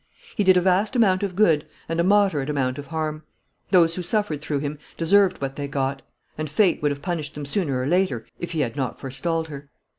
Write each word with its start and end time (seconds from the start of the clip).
"He 0.35 0.43
did 0.43 0.57
a 0.57 0.61
vast 0.61 0.95
amount 0.95 1.21
of 1.21 1.35
good 1.35 1.67
and 1.87 1.99
a 1.99 2.03
moderate 2.03 2.49
amount 2.49 2.79
of 2.79 2.87
harm. 2.87 3.21
Those 3.69 3.93
who 3.93 4.01
suffered 4.01 4.41
through 4.41 4.57
him 4.57 4.79
deserved 4.97 5.39
what 5.39 5.57
they 5.57 5.67
got; 5.67 6.01
and 6.39 6.49
fate 6.49 6.81
would 6.81 6.89
have 6.89 7.03
punished 7.03 7.35
them 7.35 7.45
sooner 7.45 7.79
or 7.79 7.85
later 7.85 8.25
if 8.39 8.53
he 8.53 8.61
had 8.61 8.75
not 8.75 8.99
forestalled 8.99 9.49
her. 9.49 9.69